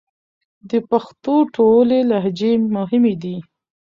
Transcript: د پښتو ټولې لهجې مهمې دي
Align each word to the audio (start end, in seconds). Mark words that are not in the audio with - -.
د 0.69 0.71
پښتو 0.89 1.35
ټولې 1.55 1.99
لهجې 2.11 2.53
مهمې 2.75 3.13
دي 3.23 3.37